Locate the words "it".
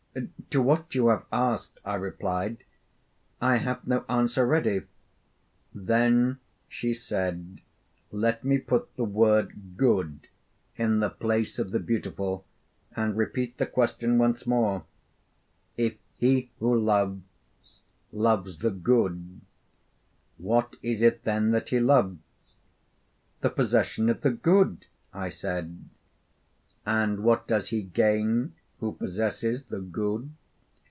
21.01-21.23